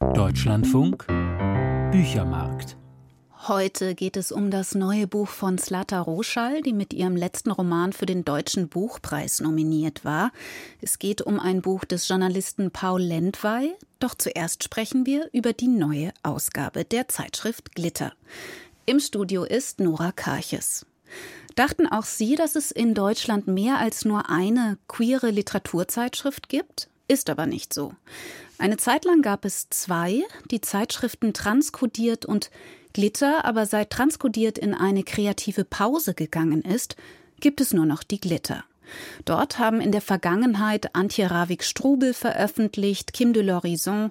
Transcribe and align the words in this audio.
Deutschlandfunk 0.00 1.08
Büchermarkt. 1.90 2.76
Heute 3.48 3.96
geht 3.96 4.16
es 4.16 4.30
um 4.30 4.52
das 4.52 4.76
neue 4.76 5.08
Buch 5.08 5.26
von 5.26 5.58
Slata 5.58 6.00
Roschall, 6.00 6.62
die 6.62 6.72
mit 6.72 6.94
ihrem 6.94 7.16
letzten 7.16 7.50
Roman 7.50 7.92
für 7.92 8.06
den 8.06 8.24
Deutschen 8.24 8.68
Buchpreis 8.68 9.40
nominiert 9.40 10.04
war. 10.04 10.30
Es 10.80 11.00
geht 11.00 11.20
um 11.20 11.40
ein 11.40 11.62
Buch 11.62 11.84
des 11.84 12.06
Journalisten 12.06 12.70
Paul 12.70 13.02
Lendwey. 13.02 13.74
Doch 13.98 14.14
zuerst 14.14 14.62
sprechen 14.62 15.04
wir 15.04 15.28
über 15.32 15.52
die 15.52 15.66
neue 15.66 16.12
Ausgabe 16.22 16.84
der 16.84 17.08
Zeitschrift 17.08 17.74
Glitter. 17.74 18.12
Im 18.86 19.00
Studio 19.00 19.42
ist 19.42 19.80
Nora 19.80 20.12
Karches. 20.12 20.86
Dachten 21.56 21.88
auch 21.88 22.04
Sie, 22.04 22.36
dass 22.36 22.54
es 22.54 22.70
in 22.70 22.94
Deutschland 22.94 23.48
mehr 23.48 23.78
als 23.78 24.04
nur 24.04 24.30
eine 24.30 24.78
queere 24.86 25.30
Literaturzeitschrift 25.30 26.48
gibt? 26.48 26.88
Ist 27.08 27.30
aber 27.30 27.46
nicht 27.46 27.74
so. 27.74 27.94
Eine 28.58 28.76
Zeit 28.76 29.04
lang 29.04 29.22
gab 29.22 29.44
es 29.44 29.68
zwei, 29.70 30.24
die 30.50 30.60
Zeitschriften 30.60 31.32
Transkodiert 31.32 32.26
und 32.26 32.50
Glitter, 32.92 33.44
aber 33.44 33.66
seit 33.66 33.90
Transkodiert 33.90 34.58
in 34.58 34.74
eine 34.74 35.04
kreative 35.04 35.64
Pause 35.64 36.14
gegangen 36.14 36.62
ist, 36.62 36.96
gibt 37.38 37.60
es 37.60 37.72
nur 37.72 37.86
noch 37.86 38.02
die 38.02 38.20
Glitter. 38.20 38.64
Dort 39.24 39.58
haben 39.58 39.80
in 39.80 39.92
der 39.92 40.00
Vergangenheit 40.00 40.94
Antje 40.96 41.30
Ravik-Strubel 41.30 42.14
veröffentlicht, 42.14 43.12
Kim 43.12 43.32
de 43.32 43.44
l'Horizon, 43.44 44.10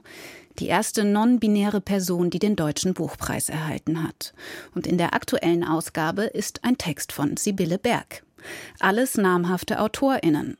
die 0.59 0.67
erste 0.67 1.03
non-binäre 1.03 1.81
Person, 1.81 2.29
die 2.29 2.39
den 2.39 2.55
Deutschen 2.55 2.93
Buchpreis 2.93 3.49
erhalten 3.49 4.03
hat. 4.03 4.33
Und 4.73 4.87
in 4.87 4.97
der 4.97 5.13
aktuellen 5.13 5.63
Ausgabe 5.63 6.23
ist 6.23 6.63
ein 6.63 6.77
Text 6.77 7.11
von 7.11 7.35
Sibylle 7.35 7.79
Berg. 7.79 8.23
Alles 8.79 9.17
namhafte 9.17 9.79
AutorInnen. 9.79 10.57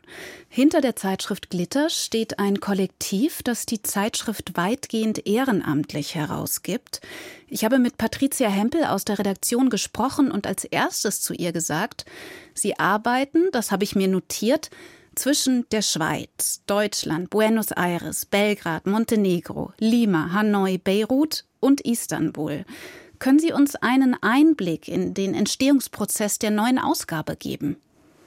Hinter 0.50 0.82
der 0.82 0.96
Zeitschrift 0.96 1.50
Glitter 1.50 1.90
steht 1.90 2.40
ein 2.40 2.60
Kollektiv, 2.60 3.44
das 3.44 3.66
die 3.66 3.82
Zeitschrift 3.82 4.58
weitgehend 4.58 5.28
ehrenamtlich 5.28 6.16
herausgibt. 6.16 7.02
Ich 7.48 7.64
habe 7.64 7.80
mit 7.80 7.98
Patricia 7.98 8.50
Hempel 8.50 8.84
aus 8.86 9.06
der 9.06 9.20
Redaktion 9.20 9.70
gesprochen 9.70 10.32
und 10.32 10.48
als 10.48 10.64
erstes 10.64 11.22
zu 11.22 11.34
ihr 11.34 11.52
gesagt, 11.52 12.06
sie 12.54 12.80
arbeiten, 12.80 13.50
das 13.52 13.72
habe 13.72 13.84
ich 13.84 13.96
mir 13.96 14.08
notiert, 14.08 14.70
zwischen 15.18 15.68
der 15.72 15.82
Schweiz, 15.82 16.62
Deutschland, 16.68 17.30
Buenos 17.30 17.72
Aires, 17.72 18.26
Belgrad, 18.26 18.86
Montenegro, 18.86 19.74
Lima, 19.80 20.32
Hanoi, 20.32 20.78
Beirut 20.78 21.44
und 21.60 21.82
Istanbul. 21.82 22.66
Können 23.20 23.40
Sie 23.40 23.52
uns 23.52 23.76
einen 23.76 24.16
Einblick 24.22 24.88
in 24.88 25.14
den 25.14 25.34
Entstehungsprozess 25.34 26.40
der 26.40 26.52
neuen 26.52 26.80
Ausgabe 26.80 27.36
geben? 27.36 27.78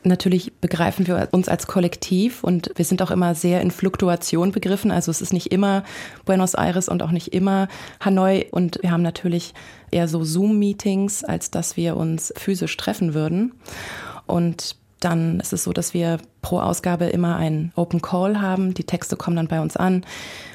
Natürlich 0.03 0.55
begreifen 0.55 1.07
wir 1.07 1.29
uns 1.33 1.49
als 1.49 1.67
Kollektiv 1.67 2.43
und 2.43 2.71
wir 2.75 2.87
sind 2.87 3.03
auch 3.03 3.11
immer 3.11 3.35
sehr 3.35 3.61
in 3.61 3.71
Fluktuation 3.71 4.51
begriffen. 4.51 4.91
Also 4.91 5.11
es 5.11 5.21
ist 5.21 5.35
nicht 5.35 5.53
immer 5.53 5.85
Buenos 6.25 6.55
Aires 6.55 6.89
und 6.89 7.03
auch 7.03 7.11
nicht 7.11 7.35
immer 7.35 7.69
Hanoi. 8.03 8.47
Und 8.51 8.79
wir 8.81 8.93
haben 8.93 9.03
natürlich 9.03 9.53
eher 9.91 10.09
so 10.09 10.25
Zoom-Meetings, 10.25 11.23
als 11.23 11.51
dass 11.51 11.77
wir 11.77 11.99
uns 11.99 12.33
physisch 12.37 12.75
treffen 12.79 13.13
würden. 13.13 13.53
Und 14.27 14.77
dann 15.01 15.39
ist 15.41 15.53
es 15.53 15.65
so, 15.65 15.73
dass 15.75 15.93
wir 15.93 16.19
pro 16.41 16.61
Ausgabe 16.61 17.07
immer 17.07 17.37
einen 17.37 17.73
Open 17.77 18.01
Call 18.01 18.41
haben. 18.41 18.73
Die 18.73 18.85
Texte 18.85 19.17
kommen 19.17 19.37
dann 19.37 19.49
bei 19.49 19.61
uns 19.61 19.77
an 19.77 20.05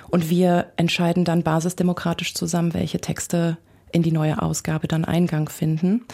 und 0.09 0.29
wir 0.29 0.71
entscheiden 0.77 1.23
dann 1.23 1.43
basisdemokratisch 1.43 2.33
zusammen, 2.33 2.73
welche 2.73 2.99
Texte 2.99 3.57
in 3.91 4.03
die 4.03 4.11
neue 4.11 4.41
Ausgabe 4.41 4.87
dann 4.87 5.05
Eingang 5.05 5.49
finden. 5.49 6.05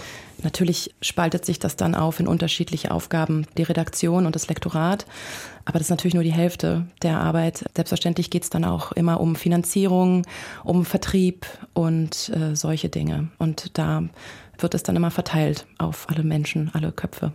Natürlich 0.43 0.95
spaltet 1.01 1.45
sich 1.45 1.59
das 1.59 1.75
dann 1.75 1.95
auf 1.95 2.19
in 2.19 2.27
unterschiedliche 2.27 2.91
Aufgaben, 2.91 3.45
die 3.57 3.63
Redaktion 3.63 4.25
und 4.25 4.35
das 4.35 4.47
Lektorat. 4.47 5.05
Aber 5.65 5.77
das 5.77 5.87
ist 5.87 5.91
natürlich 5.91 6.15
nur 6.15 6.23
die 6.23 6.33
Hälfte 6.33 6.87
der 7.03 7.19
Arbeit. 7.19 7.65
Selbstverständlich 7.75 8.29
geht 8.29 8.43
es 8.43 8.49
dann 8.49 8.65
auch 8.65 8.91
immer 8.91 9.19
um 9.19 9.35
Finanzierung, 9.35 10.25
um 10.63 10.85
Vertrieb 10.85 11.45
und 11.73 12.29
äh, 12.29 12.55
solche 12.55 12.89
Dinge. 12.89 13.29
Und 13.37 13.77
da 13.77 14.03
wird 14.57 14.73
es 14.73 14.83
dann 14.83 14.95
immer 14.95 15.11
verteilt 15.11 15.67
auf 15.77 16.09
alle 16.09 16.23
Menschen, 16.23 16.71
alle 16.73 16.91
Köpfe. 16.91 17.33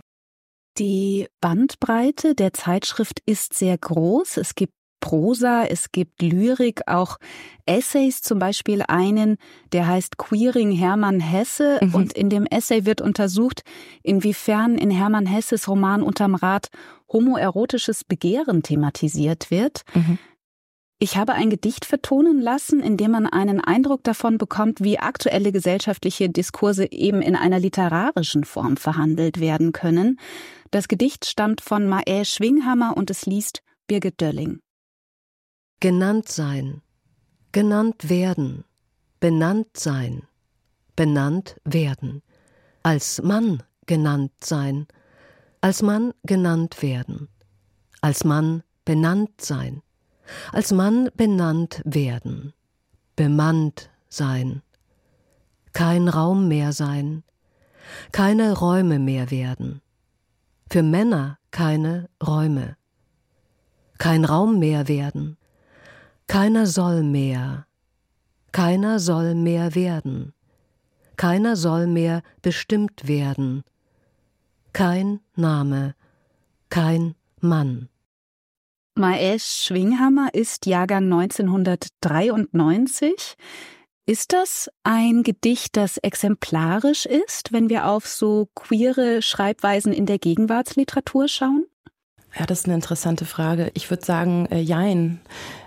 Die 0.77 1.27
Bandbreite 1.41 2.35
der 2.35 2.53
Zeitschrift 2.53 3.21
ist 3.25 3.53
sehr 3.53 3.77
groß. 3.77 4.37
Es 4.37 4.53
gibt 4.53 4.73
Prosa, 4.99 5.65
es 5.65 5.91
gibt 5.91 6.21
Lyrik, 6.21 6.81
auch 6.87 7.17
Essays, 7.65 8.21
zum 8.21 8.39
Beispiel 8.39 8.83
einen, 8.87 9.37
der 9.71 9.87
heißt 9.87 10.17
Queering 10.17 10.71
Hermann 10.71 11.19
Hesse. 11.19 11.79
Mhm. 11.81 11.95
Und 11.95 12.13
in 12.13 12.29
dem 12.29 12.45
Essay 12.45 12.85
wird 12.85 13.01
untersucht, 13.01 13.61
inwiefern 14.03 14.77
in 14.77 14.91
Hermann 14.91 15.25
Hesses 15.25 15.67
Roman 15.67 16.01
Unterm 16.01 16.35
Rad 16.35 16.67
homoerotisches 17.11 18.03
Begehren 18.03 18.63
thematisiert 18.63 19.51
wird. 19.51 19.83
Mhm. 19.93 20.17
Ich 20.99 21.15
habe 21.15 21.33
ein 21.33 21.51
Gedicht 21.51 21.85
vertonen 21.85 22.41
lassen, 22.41 22.79
in 22.79 22.97
dem 22.97 23.11
man 23.11 23.27
einen 23.27 23.61
Eindruck 23.61 24.03
davon 24.03 24.39
bekommt, 24.39 24.81
wie 24.81 24.97
aktuelle 24.97 25.51
gesellschaftliche 25.51 26.27
Diskurse 26.27 26.91
eben 26.91 27.21
in 27.21 27.35
einer 27.35 27.59
literarischen 27.59 28.45
Form 28.45 28.77
verhandelt 28.77 29.39
werden 29.39 29.73
können. 29.73 30.19
Das 30.71 30.87
Gedicht 30.87 31.25
stammt 31.25 31.61
von 31.61 31.87
Maä 31.87 32.25
Schwinghammer 32.25 32.97
und 32.97 33.11
es 33.11 33.27
liest 33.27 33.61
Birgit 33.85 34.19
Dölling. 34.19 34.59
Genannt 35.79 36.27
sein, 36.27 36.81
genannt 37.51 38.09
werden, 38.09 38.63
benannt 39.19 39.77
sein, 39.77 40.23
benannt 40.95 41.61
werden, 41.65 42.23
als 42.81 43.21
Mann 43.21 43.61
genannt 43.85 44.31
sein, 44.39 44.87
als 45.61 45.83
Mann 45.83 46.15
genannt 46.23 46.81
werden, 46.81 47.29
als 48.01 48.23
Mann 48.23 48.63
benannt 48.85 49.39
sein, 49.39 49.83
als 50.51 50.71
Mann 50.71 51.09
benannt 51.15 51.83
werden, 51.85 52.53
bemannt 53.15 53.91
sein, 54.09 54.63
kein 55.73 56.07
Raum 56.07 56.47
mehr 56.47 56.73
sein, 56.73 57.23
keine 58.11 58.57
Räume 58.57 58.97
mehr 58.97 59.29
werden, 59.29 59.83
für 60.71 60.81
Männer 60.81 61.37
keine 61.51 62.09
Räume, 62.25 62.77
kein 63.99 64.25
Raum 64.25 64.57
mehr 64.57 64.87
werden, 64.87 65.37
keiner 66.27 66.67
soll 66.67 67.01
mehr, 67.03 67.65
keiner 68.51 68.99
soll 68.99 69.33
mehr 69.33 69.73
werden, 69.75 70.33
keiner 71.15 71.55
soll 71.55 71.87
mehr 71.87 72.21
bestimmt 72.41 73.07
werden, 73.07 73.63
kein 74.73 75.21
Name, 75.35 75.95
kein 76.69 77.15
Mann. 77.39 77.87
Maesh 78.95 79.45
Schwinghammer 79.45 80.33
ist 80.33 80.65
Jahrgang 80.65 81.05
1993. 81.05 83.37
Ist 84.07 84.33
das 84.33 84.69
ein 84.83 85.23
Gedicht, 85.23 85.77
das 85.77 85.97
exemplarisch 85.97 87.05
ist, 87.05 87.53
wenn 87.53 87.69
wir 87.69 87.87
auf 87.87 88.07
so 88.07 88.49
queere 88.55 89.21
Schreibweisen 89.21 89.93
in 89.93 90.07
der 90.07 90.17
Gegenwartsliteratur 90.17 91.27
schauen? 91.27 91.67
Ja, 92.35 92.45
das 92.45 92.59
ist 92.59 92.65
eine 92.65 92.75
interessante 92.75 93.25
Frage. 93.25 93.71
Ich 93.73 93.89
würde 93.89 94.05
sagen, 94.05 94.47
äh, 94.51 94.59
jein. 94.59 95.19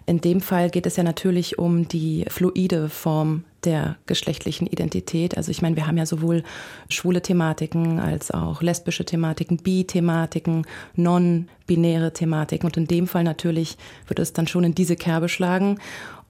In 0.06 0.20
dem 0.20 0.40
Fall 0.40 0.70
geht 0.70 0.86
es 0.86 0.96
ja 0.96 1.02
natürlich 1.02 1.58
um 1.58 1.88
die 1.88 2.26
fluide 2.28 2.88
Form 2.88 3.44
der 3.64 3.96
geschlechtlichen 4.06 4.66
Identität. 4.66 5.36
Also 5.36 5.50
ich 5.50 5.62
meine, 5.62 5.76
wir 5.76 5.86
haben 5.86 5.98
ja 5.98 6.06
sowohl 6.06 6.42
schwule 6.88 7.22
Thematiken 7.22 8.00
als 8.00 8.30
auch 8.30 8.62
lesbische 8.62 9.04
Thematiken, 9.04 9.58
bi-Thematiken, 9.58 10.66
non-binäre 10.96 12.12
Thematiken. 12.12 12.66
Und 12.66 12.76
in 12.76 12.86
dem 12.86 13.06
Fall 13.06 13.24
natürlich 13.24 13.76
wird 14.06 14.18
es 14.18 14.32
dann 14.32 14.46
schon 14.46 14.64
in 14.64 14.74
diese 14.74 14.96
Kerbe 14.96 15.28
schlagen. 15.28 15.78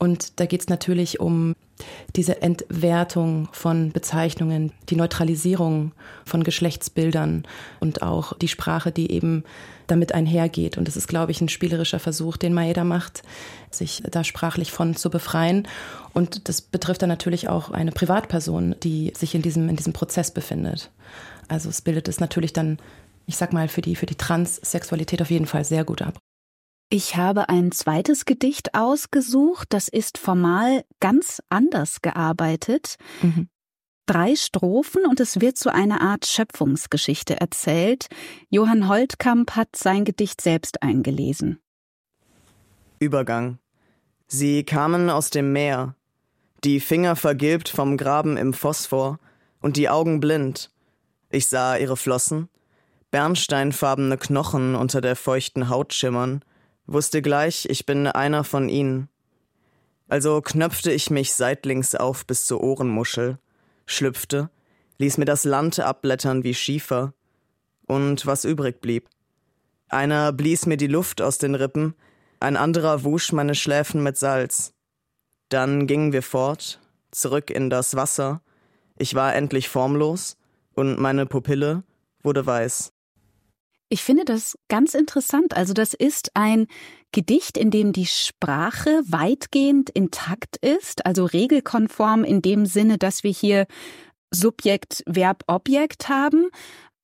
Und 0.00 0.41
da 0.41 0.47
geht 0.47 0.62
es 0.62 0.69
natürlich 0.69 1.21
um 1.21 1.55
diese 2.16 2.41
Entwertung 2.41 3.49
von 3.53 3.93
Bezeichnungen, 3.93 4.72
die 4.88 4.97
Neutralisierung 4.97 5.93
von 6.25 6.43
Geschlechtsbildern 6.43 7.44
und 7.81 8.00
auch 8.00 8.37
die 8.39 8.49
Sprache, 8.49 8.93
die 8.93 9.12
eben 9.12 9.44
damit 9.89 10.12
einhergeht. 10.12 10.78
Und 10.78 10.89
das 10.89 10.97
ist, 10.97 11.06
glaube 11.06 11.33
ich, 11.33 11.43
ein 11.43 11.50
spielerischer 11.50 11.99
Versuch, 11.99 12.39
den 12.39 12.55
Maeda 12.55 12.83
macht, 12.83 13.22
sich 13.71 14.03
da 14.10 14.25
sprachlich 14.25 14.72
von 14.72 14.97
zu 14.97 15.10
befreien. 15.10 15.69
Und 16.15 16.49
das 16.49 16.63
betrifft 16.63 17.03
dann 17.03 17.10
natürlich 17.10 17.51
auch 17.51 17.71
eine 17.71 17.92
Privatperson, 17.92 18.77
die 18.83 19.13
sich 19.15 19.34
in 19.34 19.42
diesem, 19.42 19.69
in 19.69 19.77
diesem 19.77 19.92
Prozess 19.92 20.30
befindet. 20.30 20.91
Also 21.48 21.69
es 21.69 21.83
bildet 21.83 22.09
es 22.09 22.21
natürlich 22.21 22.54
dann, 22.54 22.78
ich 23.27 23.36
sag 23.36 23.53
mal, 23.53 23.69
für 23.69 23.83
die, 23.83 23.97
für 23.97 24.07
die 24.07 24.15
Transsexualität 24.15 25.21
auf 25.21 25.30
jeden 25.30 25.47
Fall 25.47 25.65
sehr 25.66 25.84
gut 25.84 26.01
ab. 26.01 26.19
Ich 26.92 27.15
habe 27.15 27.48
ein 27.48 27.71
zweites 27.71 28.25
Gedicht 28.25 28.75
ausgesucht, 28.75 29.69
das 29.71 29.87
ist 29.87 30.19
formal 30.19 30.84
ganz 30.98 31.41
anders 31.48 32.03
gearbeitet. 32.03 32.97
Mhm. 33.22 33.48
Drei 34.07 34.34
Strophen 34.34 35.04
und 35.07 35.21
es 35.21 35.41
wird 35.41 35.57
zu 35.57 35.72
einer 35.72 36.01
Art 36.01 36.27
Schöpfungsgeschichte 36.27 37.41
erzählt. 37.41 38.09
Johann 38.48 38.89
Holtkamp 38.89 39.54
hat 39.54 39.69
sein 39.77 40.04
Gedicht 40.04 40.41
selbst 40.41 40.83
eingelesen. 40.83 41.60
Übergang. 42.98 43.60
Sie 44.27 44.65
kamen 44.65 45.10
aus 45.10 45.31
dem 45.31 45.53
Meer, 45.53 45.95
die 46.65 46.81
Finger 46.81 47.15
vergilbt 47.15 47.69
vom 47.69 47.97
Graben 47.97 48.36
im 48.36 48.53
Phosphor 48.53 49.21
und 49.60 49.77
die 49.77 49.89
Augen 49.89 50.19
blind. 50.19 50.72
Ich 51.31 51.47
sah 51.47 51.77
ihre 51.77 51.97
Flossen, 51.97 52.48
bernsteinfarbene 53.13 54.19
Knochen 54.19 54.75
unter 54.75 55.01
der 55.01 55.15
feuchten 55.15 55.69
Haut 55.69 55.95
schimmern, 55.95 56.45
wusste 56.92 57.22
gleich, 57.22 57.66
ich 57.71 57.87
bin 57.87 58.07
einer 58.07 58.45
von 58.45 58.69
ihnen. 58.69 59.09
Also 60.09 60.41
knöpfte 60.42 60.91
ich 60.91 61.10
mich 61.10 61.34
seitlinks 61.34 61.95
auf 61.95 62.27
bis 62.27 62.45
zur 62.45 62.63
Ohrenmuschel, 62.63 63.39
schlüpfte, 63.87 64.51
ließ 64.98 65.19
mir 65.19 65.25
das 65.25 65.45
Land 65.45 65.78
abblättern 65.78 66.42
wie 66.42 66.54
Schiefer, 66.54 67.15
und 67.87 68.27
was 68.27 68.45
übrig 68.45 68.81
blieb. 68.81 69.09
Einer 69.89 70.33
blies 70.33 70.66
mir 70.66 70.77
die 70.77 70.87
Luft 70.87 71.21
aus 71.22 71.39
den 71.39 71.54
Rippen, 71.54 71.95
ein 72.39 72.57
anderer 72.57 73.04
wusch 73.04 73.33
meine 73.33 73.54
Schläfen 73.54 74.03
mit 74.03 74.16
Salz. 74.16 74.72
Dann 75.48 75.86
gingen 75.86 76.13
wir 76.13 76.22
fort, 76.22 76.81
zurück 77.10 77.51
in 77.51 77.71
das 77.71 77.97
Wasser, 77.97 78.43
ich 78.97 79.15
war 79.15 79.34
endlich 79.34 79.69
formlos, 79.69 80.36
und 80.75 80.98
meine 80.98 81.27
Pupille 81.27 81.83
wurde 82.22 82.47
weiß. 82.47 82.93
Ich 83.92 84.04
finde 84.04 84.25
das 84.25 84.57
ganz 84.69 84.95
interessant. 84.95 85.57
Also 85.57 85.75
das 85.75 85.95
ist 85.95 86.31
ein 86.34 86.69
Gedicht, 87.10 87.59
in 87.59 87.72
dem 87.72 87.92
die 87.92 88.07
Sprache 88.07 89.03
weitgehend 89.04 89.91
intakt 89.91 90.57
ist, 90.59 91.04
also 91.04 91.25
regelkonform 91.25 92.22
in 92.22 92.41
dem 92.41 92.66
Sinne, 92.66 92.98
dass 92.98 93.25
wir 93.25 93.33
hier 93.33 93.66
Subjekt, 94.31 95.03
Verb, 95.07 95.42
Objekt 95.48 96.09
haben. 96.09 96.51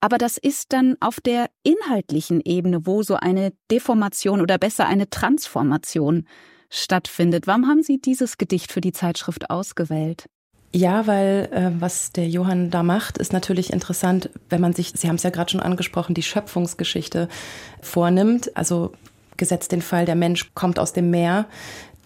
Aber 0.00 0.16
das 0.16 0.38
ist 0.38 0.72
dann 0.72 0.96
auf 1.00 1.20
der 1.20 1.50
inhaltlichen 1.64 2.40
Ebene, 2.40 2.86
wo 2.86 3.02
so 3.02 3.16
eine 3.16 3.52
Deformation 3.68 4.40
oder 4.40 4.56
besser 4.56 4.86
eine 4.86 5.10
Transformation 5.10 6.28
stattfindet. 6.70 7.48
Warum 7.48 7.66
haben 7.66 7.82
Sie 7.82 8.00
dieses 8.00 8.38
Gedicht 8.38 8.70
für 8.70 8.80
die 8.80 8.92
Zeitschrift 8.92 9.50
ausgewählt? 9.50 10.26
Ja, 10.76 11.06
weil 11.06 11.48
äh, 11.52 11.70
was 11.80 12.12
der 12.12 12.28
Johann 12.28 12.70
da 12.70 12.82
macht, 12.82 13.16
ist 13.16 13.32
natürlich 13.32 13.72
interessant, 13.72 14.28
wenn 14.50 14.60
man 14.60 14.74
sich, 14.74 14.92
Sie 14.94 15.08
haben 15.08 15.16
es 15.16 15.22
ja 15.22 15.30
gerade 15.30 15.50
schon 15.50 15.60
angesprochen, 15.60 16.12
die 16.12 16.22
Schöpfungsgeschichte 16.22 17.30
vornimmt. 17.80 18.54
Also 18.54 18.92
gesetzt 19.38 19.72
den 19.72 19.80
Fall, 19.80 20.04
der 20.04 20.16
Mensch 20.16 20.50
kommt 20.52 20.78
aus 20.78 20.92
dem 20.92 21.08
Meer. 21.10 21.46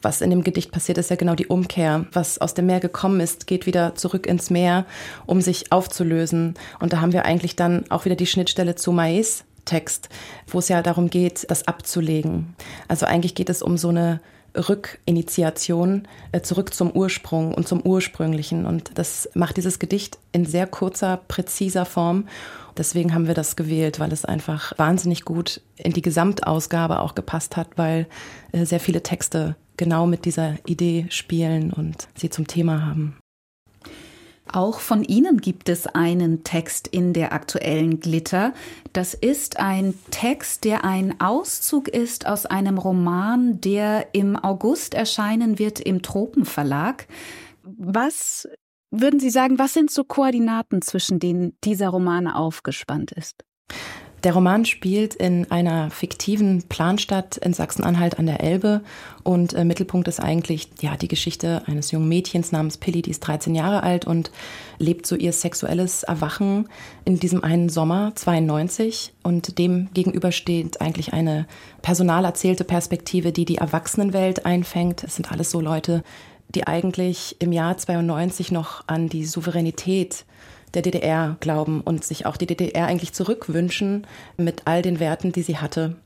Was 0.03 0.21
in 0.21 0.31
dem 0.31 0.45
Gedicht 0.45 0.71
passiert, 0.71 0.99
ist 0.99 1.11
ja 1.11 1.17
genau 1.17 1.35
die 1.35 1.49
Umkehr. 1.49 2.07
Was 2.13 2.41
aus 2.41 2.55
dem 2.55 2.67
Meer 2.67 2.79
gekommen 2.79 3.19
ist, 3.19 3.49
geht 3.49 3.67
wieder 3.67 3.97
zurück 3.97 4.29
ins 4.29 4.51
Meer, 4.51 4.87
um 5.27 5.41
sich 5.41 5.73
aufzulösen. 5.73 6.55
Und 6.79 6.93
da 6.93 7.01
haben 7.01 7.13
wir 7.13 7.25
eigentlich 7.25 7.57
dann 7.57 7.91
auch 7.91 8.05
wieder 8.05 8.15
die 8.15 8.27
Schnittstelle 8.27 8.77
zu 8.77 8.93
Mais. 8.93 9.45
Text, 9.65 10.09
wo 10.47 10.61
es 10.61 10.69
ja 10.69 10.81
darum 10.81 11.11
geht, 11.11 11.51
das 11.51 11.67
abzulegen. 11.67 12.55
Also 12.89 13.05
eigentlich 13.07 13.35
geht 13.35 13.51
es 13.51 13.63
um 13.63 13.77
so 13.77 13.89
eine 13.89 14.21
Rückinitiation 14.55 16.09
äh, 16.33 16.41
zurück 16.41 16.75
zum 16.75 16.91
Ursprung 16.91 17.55
und 17.55 17.69
zum 17.69 17.81
Ursprünglichen. 17.83 18.67
Und 18.67 18.99
das 18.99 19.29
macht 19.35 19.57
dieses 19.57 19.79
Gedicht 19.79 20.19
in 20.33 20.45
sehr 20.45 20.67
kurzer, 20.67 21.21
präziser 21.29 21.85
Form. 21.85 22.27
Deswegen 22.77 23.15
haben 23.15 23.27
wir 23.27 23.35
das 23.35 23.57
gewählt, 23.57 24.01
weil 24.01 24.13
es 24.13 24.25
einfach 24.25 24.73
wahnsinnig 24.79 25.25
gut 25.25 25.61
in 25.77 25.93
die 25.93 26.03
Gesamtausgabe 26.03 27.01
auch 27.01 27.15
gepasst 27.15 27.57
hat, 27.57 27.69
weil 27.77 28.07
äh, 28.53 28.65
sehr 28.65 28.81
viele 28.81 29.03
Texte 29.03 29.57
genau 29.77 30.07
mit 30.07 30.25
dieser 30.25 30.57
Idee 30.67 31.07
spielen 31.11 31.73
und 31.73 32.09
sie 32.15 32.31
zum 32.31 32.47
Thema 32.47 32.87
haben. 32.87 33.20
Auch 34.53 34.81
von 34.81 35.05
Ihnen 35.05 35.41
gibt 35.41 35.69
es 35.69 35.87
einen 35.87 36.43
Text 36.43 36.89
in 36.89 37.13
der 37.13 37.33
aktuellen 37.33 38.01
Glitter. 38.01 38.53
Das 38.93 39.15
ist 39.15 39.61
ein 39.61 39.95
Text, 40.11 40.65
der 40.65 40.85
ein 40.85 41.21
Auszug 41.21 41.89
ist 41.89 42.27
aus 42.27 42.47
einem 42.47 42.77
Roman, 42.77 43.61
der 43.61 44.09
im 44.13 44.37
August 44.37 44.95
erscheinen 44.95 45.59
wird 45.59 45.79
im 45.79 46.03
Tropenverlag. 46.03 47.07
Was 47.63 48.49
würden 48.91 49.21
Sie 49.21 49.31
sagen, 49.31 49.59
was 49.59 49.73
sind 49.73 49.91
so 49.91 50.03
Koordinaten, 50.03 50.83
zwischen 50.83 51.21
denen 51.21 51.57
dieser 51.63 51.91
Roman 51.91 52.27
aufgespannt 52.27 53.13
ist? 53.13 53.45
Der 54.23 54.35
Roman 54.35 54.67
spielt 54.67 55.15
in 55.15 55.51
einer 55.51 55.91
fiktiven 55.91 56.65
Planstadt 56.69 57.39
in 57.39 57.55
Sachsen-Anhalt 57.55 58.19
an 58.19 58.27
der 58.27 58.41
Elbe 58.41 58.83
und 59.23 59.55
äh, 59.55 59.65
Mittelpunkt 59.65 60.09
ist 60.09 60.21
eigentlich 60.21 60.69
ja 60.83 60.97
die 60.99 61.09
Geschichte 61.09 61.63
eines 61.67 61.91
jungen 61.91 62.09
Mädchens 62.09 62.53
namens 62.53 62.77
Pilly, 62.77 63.01
die 63.01 63.13
ist 63.13 63.21
13 63.21 63.55
Jahre 63.55 63.83
alt 63.83 64.07
und 64.07 64.31
lebt 64.79 65.07
so 65.07 65.17
ihr 65.17 65.33
sexuelles 65.33 66.03
Erwachen 66.03 66.69
in 67.07 67.19
diesem 67.19 67.43
einen 67.43 67.71
Sommer 67.71 68.13
92 68.15 69.15
und 69.23 69.59
dem 69.59 69.89
gegenüber 69.95 70.33
steht 70.33 70.83
eigentlich 70.83 71.15
eine 71.15 71.47
personal 71.81 72.27
erzählte 72.27 72.65
Perspektive, 72.65 73.33
die 73.33 73.47
die 73.47 73.57
Erwachsenenwelt 73.57 74.45
einfängt. 74.45 75.03
Es 75.03 75.17
sind 75.17 75.33
alles 75.33 75.51
so 75.51 75.63
Leute, 75.63 76.03
die 76.55 76.67
eigentlich 76.67 77.37
im 77.39 77.53
Jahr 77.53 77.79
92 77.79 78.53
noch 78.53 78.85
an 78.87 79.09
die 79.09 79.25
Souveränität 79.25 80.27
der 80.75 80.83
DDR 80.83 81.37
glauben 81.41 81.81
und 81.81 82.05
sich 82.05 82.27
auch 82.27 82.37
die 82.37 82.47
DDR 82.47 82.87
eigentlich 82.87 83.13
zurückwünschen 83.13 84.07
mit 84.37 84.63
all 84.67 84.83
den 84.83 85.01
Werten, 85.01 85.33
die 85.33 85.43
sie 85.43 85.59
hatte. 85.59 85.97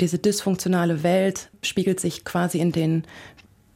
Diese 0.00 0.18
dysfunktionale 0.18 1.02
Welt 1.02 1.50
spiegelt 1.62 2.00
sich 2.00 2.24
quasi 2.24 2.58
in 2.58 2.72
den 2.72 3.04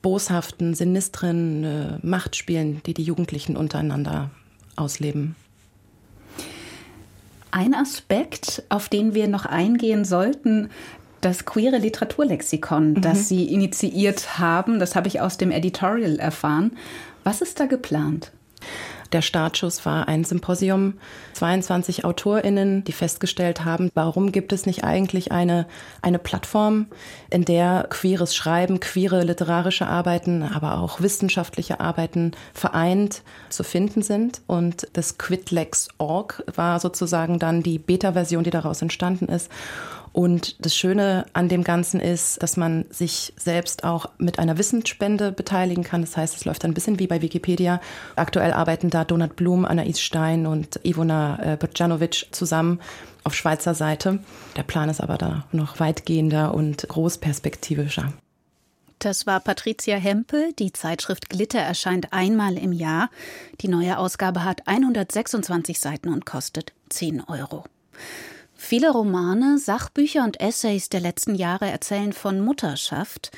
boshaften, 0.02 0.74
sinistren 0.74 1.64
äh, 1.64 1.98
Machtspielen, 2.02 2.82
die 2.86 2.94
die 2.94 3.02
Jugendlichen 3.02 3.56
untereinander 3.56 4.30
ausleben. 4.76 5.36
Ein 7.50 7.74
Aspekt, 7.74 8.62
auf 8.68 8.88
den 8.88 9.14
wir 9.14 9.26
noch 9.26 9.46
eingehen 9.46 10.04
sollten, 10.04 10.70
das 11.20 11.44
queere 11.44 11.78
Literaturlexikon, 11.78 12.92
mhm. 12.92 13.00
das 13.00 13.28
Sie 13.28 13.52
initiiert 13.52 14.38
haben, 14.38 14.78
das 14.78 14.94
habe 14.94 15.08
ich 15.08 15.20
aus 15.20 15.36
dem 15.36 15.50
Editorial 15.50 16.18
erfahren. 16.18 16.76
Was 17.24 17.42
ist 17.42 17.58
da 17.58 17.66
geplant? 17.66 18.32
Der 19.12 19.22
Startschuss 19.22 19.86
war 19.86 20.06
ein 20.06 20.24
Symposium, 20.24 20.94
22 21.32 22.04
AutorInnen, 22.04 22.84
die 22.84 22.92
festgestellt 22.92 23.64
haben, 23.64 23.90
warum 23.94 24.32
gibt 24.32 24.52
es 24.52 24.66
nicht 24.66 24.84
eigentlich 24.84 25.32
eine, 25.32 25.66
eine 26.02 26.18
Plattform, 26.18 26.86
in 27.30 27.44
der 27.44 27.86
queeres 27.88 28.36
Schreiben, 28.36 28.80
queere 28.80 29.24
literarische 29.24 29.86
Arbeiten, 29.86 30.42
aber 30.42 30.78
auch 30.78 31.00
wissenschaftliche 31.00 31.80
Arbeiten 31.80 32.32
vereint 32.52 33.22
zu 33.48 33.64
finden 33.64 34.02
sind. 34.02 34.42
Und 34.46 34.86
das 34.92 35.16
Quitlex.org 35.16 36.44
war 36.54 36.78
sozusagen 36.78 37.38
dann 37.38 37.62
die 37.62 37.78
Beta-Version, 37.78 38.44
die 38.44 38.50
daraus 38.50 38.82
entstanden 38.82 39.26
ist. 39.26 39.50
Und 40.18 40.56
das 40.66 40.74
Schöne 40.74 41.26
an 41.32 41.48
dem 41.48 41.62
Ganzen 41.62 42.00
ist, 42.00 42.42
dass 42.42 42.56
man 42.56 42.86
sich 42.90 43.32
selbst 43.36 43.84
auch 43.84 44.06
mit 44.18 44.40
einer 44.40 44.58
Wissensspende 44.58 45.30
beteiligen 45.30 45.84
kann. 45.84 46.00
Das 46.00 46.16
heißt, 46.16 46.34
es 46.34 46.44
läuft 46.44 46.64
ein 46.64 46.74
bisschen 46.74 46.98
wie 46.98 47.06
bei 47.06 47.22
Wikipedia. 47.22 47.80
Aktuell 48.16 48.52
arbeiten 48.52 48.90
da 48.90 49.04
Donat 49.04 49.36
Blum, 49.36 49.64
Anais 49.64 50.00
Stein 50.00 50.48
und 50.48 50.80
Ivona 50.82 51.52
äh, 51.52 51.56
Bocjanovic 51.56 52.26
zusammen 52.32 52.80
auf 53.22 53.36
Schweizer 53.36 53.74
Seite. 53.74 54.18
Der 54.56 54.64
Plan 54.64 54.88
ist 54.88 55.00
aber 55.00 55.18
da 55.18 55.46
noch 55.52 55.78
weitgehender 55.78 56.52
und 56.52 56.88
großperspektivischer. 56.88 58.12
Das 58.98 59.24
war 59.28 59.38
Patricia 59.38 59.98
Hempel. 59.98 60.52
Die 60.58 60.72
Zeitschrift 60.72 61.30
Glitter 61.30 61.60
erscheint 61.60 62.12
einmal 62.12 62.58
im 62.58 62.72
Jahr. 62.72 63.08
Die 63.60 63.68
neue 63.68 63.96
Ausgabe 63.98 64.42
hat 64.42 64.66
126 64.66 65.78
Seiten 65.78 66.08
und 66.08 66.26
kostet 66.26 66.72
10 66.88 67.22
Euro. 67.28 67.62
Viele 68.60 68.90
Romane, 68.90 69.56
Sachbücher 69.56 70.24
und 70.24 70.40
Essays 70.40 70.90
der 70.90 71.00
letzten 71.00 71.36
Jahre 71.36 71.70
erzählen 71.70 72.12
von 72.12 72.40
Mutterschaft. 72.40 73.30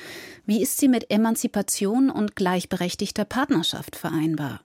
Wie 0.46 0.62
ist 0.62 0.78
sie 0.78 0.88
mit 0.88 1.10
Emanzipation 1.10 2.10
und 2.10 2.34
gleichberechtigter 2.34 3.26
Partnerschaft 3.26 3.96
vereinbar? 3.96 4.62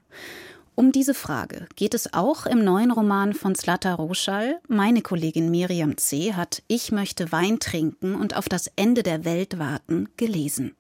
Um 0.74 0.94
diese 0.94 1.14
Frage 1.14 1.68
geht 1.76 1.94
es 1.94 2.14
auch 2.14 2.46
im 2.46 2.64
neuen 2.64 2.90
Roman 2.90 3.34
von 3.34 3.54
Zlata 3.54 3.94
Roschal. 3.94 4.60
Meine 4.68 5.02
Kollegin 5.02 5.52
Miriam 5.52 5.98
C. 5.98 6.34
hat 6.34 6.64
Ich 6.68 6.92
möchte 6.92 7.32
Wein 7.34 7.60
trinken 7.60 8.16
und 8.16 8.36
auf 8.36 8.50
das 8.50 8.72
Ende 8.76 9.04
der 9.04 9.26
Welt 9.26 9.60
warten 9.60 10.08
gelesen. 10.16 10.74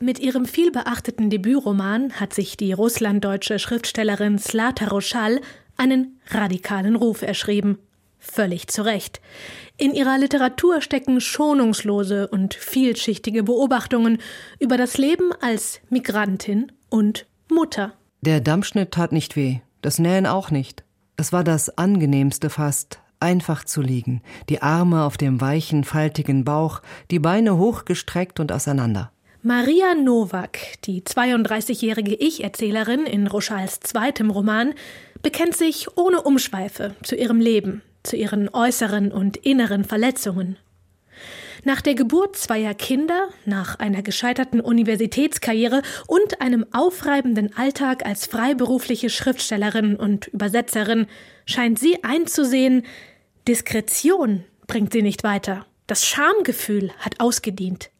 Mit 0.00 0.18
ihrem 0.18 0.44
vielbeachteten 0.44 1.30
Debütroman 1.30 2.14
hat 2.20 2.34
sich 2.34 2.56
die 2.56 2.72
russlanddeutsche 2.72 3.60
Schriftstellerin 3.60 4.38
Zlata 4.38 4.88
Roschal 4.88 5.40
einen 5.76 6.20
radikalen 6.30 6.96
Ruf 6.96 7.22
erschrieben. 7.22 7.78
Völlig 8.18 8.68
zu 8.68 8.82
Recht. 8.82 9.20
In 9.76 9.94
ihrer 9.94 10.18
Literatur 10.18 10.80
stecken 10.80 11.20
schonungslose 11.20 12.28
und 12.28 12.54
vielschichtige 12.54 13.42
Beobachtungen 13.42 14.18
über 14.58 14.76
das 14.76 14.98
Leben 14.98 15.32
als 15.40 15.80
Migrantin 15.88 16.72
und 16.88 17.26
Mutter. 17.50 17.92
Der 18.20 18.40
Dammschnitt 18.40 18.92
tat 18.92 19.12
nicht 19.12 19.36
weh, 19.36 19.60
das 19.82 19.98
Nähen 19.98 20.26
auch 20.26 20.50
nicht. 20.50 20.84
Es 21.16 21.32
war 21.32 21.44
das 21.44 21.78
angenehmste 21.78 22.50
fast, 22.50 23.00
einfach 23.20 23.64
zu 23.64 23.80
liegen, 23.80 24.22
die 24.48 24.62
Arme 24.62 25.04
auf 25.04 25.16
dem 25.16 25.40
weichen, 25.40 25.84
faltigen 25.84 26.44
Bauch, 26.44 26.82
die 27.10 27.18
Beine 27.18 27.56
hochgestreckt 27.56 28.40
und 28.40 28.52
auseinander. 28.52 29.12
Maria 29.42 29.94
Nowak, 29.94 30.58
die 30.84 31.02
32-jährige 31.02 32.14
Ich-Erzählerin 32.14 33.06
in 33.06 33.28
Rochals 33.28 33.80
zweitem 33.80 34.30
Roman, 34.30 34.74
bekennt 35.22 35.56
sich 35.56 35.96
ohne 35.96 36.22
Umschweife 36.22 36.96
zu 37.02 37.14
ihrem 37.14 37.40
Leben, 37.40 37.82
zu 38.08 38.16
ihren 38.16 38.48
äußeren 38.48 39.12
und 39.12 39.36
inneren 39.36 39.84
Verletzungen. 39.84 40.56
Nach 41.64 41.80
der 41.80 41.94
Geburt 41.94 42.36
zweier 42.36 42.74
Kinder, 42.74 43.28
nach 43.44 43.78
einer 43.78 44.02
gescheiterten 44.02 44.60
Universitätskarriere 44.60 45.82
und 46.06 46.40
einem 46.40 46.64
aufreibenden 46.72 47.56
Alltag 47.56 48.06
als 48.06 48.26
freiberufliche 48.26 49.10
Schriftstellerin 49.10 49.96
und 49.96 50.28
Übersetzerin 50.28 51.06
scheint 51.46 51.78
sie 51.78 52.02
einzusehen, 52.04 52.84
Diskretion 53.48 54.44
bringt 54.66 54.92
sie 54.92 55.02
nicht 55.02 55.24
weiter. 55.24 55.66
Das 55.86 56.06
Schamgefühl 56.06 56.90
hat 56.98 57.18
ausgedient. 57.18 57.90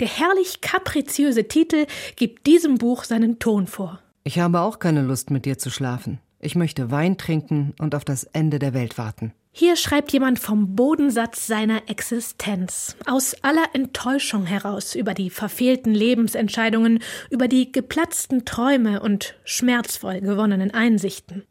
Der 0.00 0.08
herrlich 0.08 0.60
kapriziöse 0.60 1.48
Titel 1.48 1.86
gibt 2.16 2.46
diesem 2.46 2.78
Buch 2.78 3.04
seinen 3.04 3.38
Ton 3.38 3.66
vor. 3.66 4.00
Ich 4.24 4.38
habe 4.38 4.60
auch 4.60 4.78
keine 4.78 5.02
Lust, 5.02 5.30
mit 5.30 5.44
dir 5.44 5.58
zu 5.58 5.70
schlafen. 5.70 6.20
Ich 6.40 6.54
möchte 6.54 6.90
Wein 6.90 7.18
trinken 7.18 7.74
und 7.80 7.94
auf 7.94 8.04
das 8.04 8.24
Ende 8.24 8.58
der 8.58 8.74
Welt 8.74 8.96
warten. 8.96 9.32
Hier 9.50 9.74
schreibt 9.74 10.12
jemand 10.12 10.38
vom 10.38 10.76
Bodensatz 10.76 11.48
seiner 11.48 11.88
Existenz, 11.88 12.96
aus 13.06 13.34
aller 13.42 13.64
Enttäuschung 13.72 14.46
heraus 14.46 14.94
über 14.94 15.14
die 15.14 15.30
verfehlten 15.30 15.92
Lebensentscheidungen, 15.92 17.00
über 17.30 17.48
die 17.48 17.72
geplatzten 17.72 18.44
Träume 18.44 19.00
und 19.00 19.34
schmerzvoll 19.42 20.20
gewonnenen 20.20 20.72
Einsichten. 20.72 21.44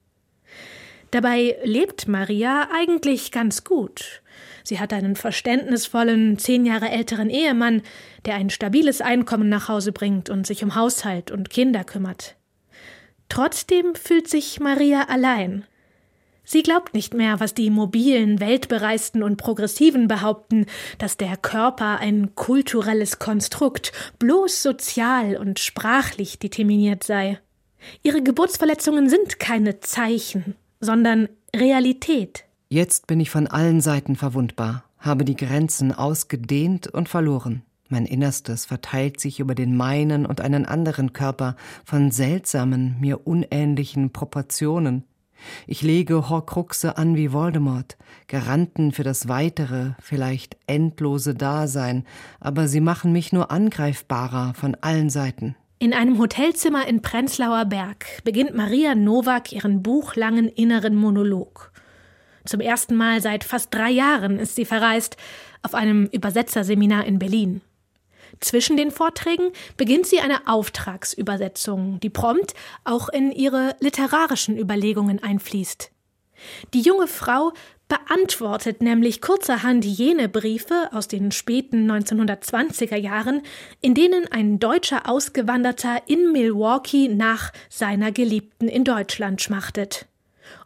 Dabei 1.11 1.57
lebt 1.63 2.07
Maria 2.07 2.69
eigentlich 2.73 3.31
ganz 3.33 3.65
gut. 3.65 4.21
Sie 4.63 4.79
hat 4.79 4.93
einen 4.93 5.17
verständnisvollen, 5.17 6.37
zehn 6.37 6.65
Jahre 6.65 6.89
älteren 6.89 7.29
Ehemann, 7.29 7.81
der 8.25 8.35
ein 8.35 8.49
stabiles 8.49 9.01
Einkommen 9.01 9.49
nach 9.49 9.67
Hause 9.67 9.91
bringt 9.91 10.29
und 10.29 10.47
sich 10.47 10.63
um 10.63 10.75
Haushalt 10.75 11.29
und 11.29 11.49
Kinder 11.49 11.83
kümmert. 11.83 12.36
Trotzdem 13.29 13.95
fühlt 13.95 14.27
sich 14.27 14.59
Maria 14.59 15.03
allein. 15.03 15.65
Sie 16.49 16.63
glaubt 16.63 16.93
nicht 16.93 17.13
mehr, 17.13 17.41
was 17.41 17.53
die 17.53 17.69
mobilen, 17.69 18.39
weltbereisten 18.39 19.21
und 19.21 19.35
Progressiven 19.35 20.07
behaupten, 20.07 20.65
dass 20.97 21.17
der 21.17 21.35
Körper 21.35 21.99
ein 21.99 22.35
kulturelles 22.35 23.19
Konstrukt, 23.19 23.91
bloß 24.17 24.63
sozial 24.63 25.35
und 25.35 25.59
sprachlich 25.59 26.39
determiniert 26.39 27.03
sei. 27.03 27.37
Ihre 28.01 28.23
Geburtsverletzungen 28.23 29.09
sind 29.09 29.39
keine 29.39 29.81
Zeichen, 29.81 30.55
sondern 30.79 31.27
Realität. 31.53 32.45
Jetzt 32.69 33.07
bin 33.07 33.19
ich 33.19 33.29
von 33.29 33.47
allen 33.47 33.81
Seiten 33.81 34.15
verwundbar, 34.15 34.85
habe 34.99 35.25
die 35.25 35.35
Grenzen 35.35 35.91
ausgedehnt 35.91 36.87
und 36.87 37.09
verloren. 37.09 37.63
Mein 37.89 38.05
Innerstes 38.05 38.65
verteilt 38.65 39.19
sich 39.19 39.39
über 39.39 39.55
den 39.55 39.75
meinen 39.75 40.25
und 40.25 40.41
einen 40.41 40.65
anderen 40.65 41.13
Körper 41.13 41.55
von 41.85 42.11
seltsamen, 42.11 42.97
mir 42.99 43.25
unähnlichen 43.25 44.11
Proportionen. 44.11 45.03
Ich 45.67 45.81
lege 45.81 46.29
Horcruxe 46.29 46.97
an 46.97 47.15
wie 47.15 47.31
Voldemort, 47.31 47.97
Garanten 48.27 48.91
für 48.91 49.03
das 49.03 49.27
weitere, 49.27 49.91
vielleicht 50.01 50.57
endlose 50.67 51.35
Dasein, 51.35 52.05
aber 52.39 52.67
sie 52.67 52.81
machen 52.81 53.11
mich 53.11 53.31
nur 53.31 53.51
angreifbarer 53.51 54.53
von 54.55 54.75
allen 54.81 55.09
Seiten. 55.09 55.55
In 55.79 55.93
einem 55.93 56.17
Hotelzimmer 56.17 56.87
in 56.87 57.03
Prenzlauer 57.03 57.65
Berg 57.65 58.23
beginnt 58.23 58.55
Maria 58.55 58.95
Nowak 58.95 59.51
ihren 59.51 59.83
buchlangen 59.83 60.49
inneren 60.49 60.95
Monolog. 60.95 61.71
Zum 62.45 62.61
ersten 62.61 62.95
Mal 62.95 63.21
seit 63.21 63.43
fast 63.43 63.73
drei 63.73 63.91
Jahren 63.91 64.39
ist 64.39 64.55
sie 64.55 64.65
verreist 64.65 65.17
auf 65.61 65.75
einem 65.75 66.07
Übersetzerseminar 66.07 67.05
in 67.05 67.19
Berlin. 67.19 67.61
Zwischen 68.39 68.77
den 68.77 68.91
Vorträgen 68.91 69.51
beginnt 69.77 70.07
sie 70.07 70.19
eine 70.19 70.47
Auftragsübersetzung, 70.47 71.99
die 71.99 72.09
prompt 72.09 72.53
auch 72.83 73.09
in 73.09 73.31
ihre 73.31 73.75
literarischen 73.79 74.57
Überlegungen 74.57 75.21
einfließt. 75.21 75.91
Die 76.73 76.81
junge 76.81 77.07
Frau 77.07 77.51
beantwortet 77.87 78.81
nämlich 78.81 79.21
kurzerhand 79.21 79.85
jene 79.85 80.27
Briefe 80.27 80.89
aus 80.91 81.07
den 81.07 81.31
späten 81.31 81.89
1920er 81.89 82.97
Jahren, 82.97 83.41
in 83.81 83.93
denen 83.93 84.29
ein 84.31 84.59
deutscher 84.59 85.09
Ausgewanderter 85.09 86.01
in 86.07 86.31
Milwaukee 86.31 87.07
nach 87.07 87.51
seiner 87.69 88.11
Geliebten 88.11 88.67
in 88.67 88.83
Deutschland 88.83 89.41
schmachtet. 89.41 90.05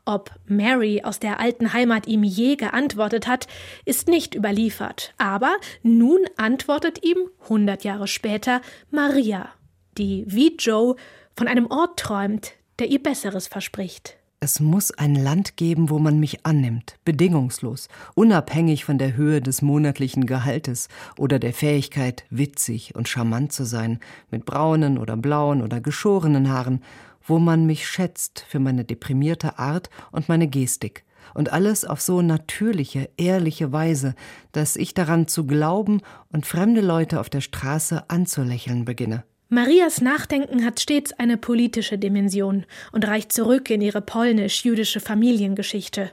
Ob 0.06 0.32
Mary 0.46 1.02
aus 1.04 1.20
der 1.20 1.40
alten 1.40 1.74
Heimat 1.74 2.08
ihm 2.08 2.24
je 2.24 2.56
geantwortet 2.56 3.28
hat, 3.28 3.48
ist 3.86 4.08
nicht 4.08 4.36
überliefert, 4.36 5.14
aber 5.18 5.56
nun 5.84 6.20
antwortet 6.38 7.04
ihm, 7.04 7.18
hundert 7.50 7.84
Jahre 7.84 8.08
später, 8.08 8.62
Maria, 8.90 9.50
die 9.98 10.24
wie 10.28 10.56
Joe 10.58 10.96
von 11.36 11.48
einem 11.48 11.68
Ort 11.68 12.00
träumt, 12.00 12.54
der 12.80 12.88
ihr 12.88 13.02
Besseres 13.02 13.48
verspricht. 13.48 14.18
Es 14.44 14.60
muss 14.60 14.90
ein 14.90 15.14
Land 15.14 15.56
geben, 15.56 15.92
wo 15.92 16.00
man 16.00 16.20
mich 16.20 16.48
annimmt, 16.48 16.96
bedingungslos, 17.06 17.90
unabhängig 18.16 18.86
von 18.86 18.98
der 18.98 19.16
Höhe 19.16 19.40
des 19.40 19.62
monatlichen 19.62 20.26
Gehaltes 20.26 20.88
oder 21.16 21.38
der 21.38 21.54
Fähigkeit, 21.54 22.24
witzig 22.32 22.96
und 22.96 23.08
charmant 23.08 23.54
zu 23.54 23.66
sein, 23.66 24.00
mit 24.32 24.46
braunen 24.46 24.98
oder 24.98 25.16
blauen 25.16 25.62
oder 25.62 25.80
geschorenen 25.80 26.50
Haaren 26.50 26.82
wo 27.26 27.40
man 27.40 27.66
mich 27.66 27.88
schätzt 27.88 28.46
für 28.48 28.60
meine 28.60 28.86
deprimierte 28.86 29.60
Art 29.60 29.90
und 30.12 30.30
meine 30.30 30.48
Gestik. 30.48 31.04
Und 31.34 31.54
alles 31.54 31.86
auf 31.86 32.02
so 32.02 32.22
natürliche, 32.22 33.10
ehrliche 33.18 33.72
Weise, 33.72 34.16
dass 34.52 34.76
ich 34.76 34.94
daran 34.94 35.28
zu 35.28 35.46
glauben 35.46 36.02
und 36.32 36.46
fremde 36.46 36.82
Leute 36.82 37.20
auf 37.20 37.30
der 37.30 37.42
Straße 37.42 38.10
anzulächeln 38.10 38.86
beginne. 38.86 39.24
Marias 39.54 40.00
Nachdenken 40.00 40.64
hat 40.64 40.80
stets 40.80 41.12
eine 41.12 41.36
politische 41.36 41.98
Dimension 41.98 42.66
und 42.94 43.06
reicht 43.06 43.34
zurück 43.34 43.70
in 43.70 43.82
ihre 43.82 44.02
polnisch-jüdische 44.02 45.02
Familiengeschichte. 45.02 46.10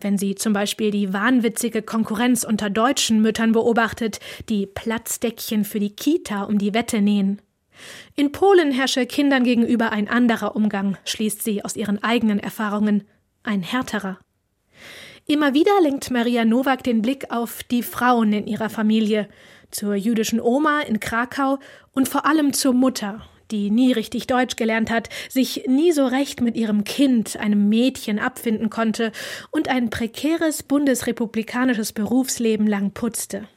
Wenn 0.00 0.16
sie 0.16 0.36
zum 0.36 0.54
Beispiel 0.54 0.90
die 0.90 1.12
wahnwitzige 1.12 1.82
Konkurrenz 1.82 2.44
unter 2.44 2.70
deutschen 2.70 3.20
Müttern 3.20 3.52
beobachtet, 3.52 4.20
die 4.48 4.64
Platzdeckchen 4.64 5.66
für 5.66 5.80
die 5.80 5.94
Kita 5.94 6.44
um 6.44 6.56
die 6.56 6.72
Wette 6.72 7.02
nähen. 7.02 7.42
In 8.16 8.32
Polen 8.32 8.72
herrsche 8.72 9.06
Kindern 9.06 9.44
gegenüber 9.44 9.92
ein 9.92 10.08
anderer 10.08 10.56
Umgang, 10.56 10.96
schließt 11.04 11.42
sie 11.42 11.64
aus 11.64 11.76
ihren 11.76 12.02
eigenen 12.02 12.40
Erfahrungen, 12.40 13.04
ein 13.42 13.62
härterer. 13.62 14.18
Immer 15.26 15.52
wieder 15.52 15.80
lenkt 15.82 16.10
Maria 16.10 16.44
Nowak 16.44 16.82
den 16.82 17.02
Blick 17.02 17.30
auf 17.30 17.62
die 17.62 17.82
Frauen 17.82 18.32
in 18.32 18.46
ihrer 18.46 18.70
Familie, 18.70 19.28
zur 19.70 19.94
jüdischen 19.94 20.40
Oma 20.40 20.80
in 20.80 21.00
Krakau 21.00 21.58
und 21.92 22.08
vor 22.08 22.24
allem 22.24 22.54
zur 22.54 22.72
Mutter, 22.72 23.28
die 23.50 23.70
nie 23.70 23.92
richtig 23.92 24.26
Deutsch 24.26 24.56
gelernt 24.56 24.90
hat, 24.90 25.08
sich 25.28 25.64
nie 25.66 25.92
so 25.92 26.06
recht 26.06 26.40
mit 26.40 26.56
ihrem 26.56 26.84
Kind, 26.84 27.36
einem 27.36 27.68
Mädchen, 27.68 28.18
abfinden 28.18 28.70
konnte 28.70 29.12
und 29.50 29.68
ein 29.68 29.90
prekäres 29.90 30.62
bundesrepublikanisches 30.62 31.92
Berufsleben 31.92 32.66
lang 32.66 32.92
putzte. 32.92 33.48